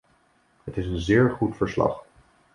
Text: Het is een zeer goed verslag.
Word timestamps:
Het 0.63 0.77
is 0.77 0.85
een 0.85 0.99
zeer 0.99 1.29
goed 1.29 1.57
verslag. 1.57 2.03